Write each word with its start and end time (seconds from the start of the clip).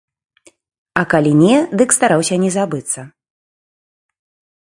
А 1.01 1.03
калі 1.11 1.33
не, 1.43 1.55
дык 1.81 1.89
стараўся 1.99 2.35
не 2.45 2.51
забыцца. 2.57 2.99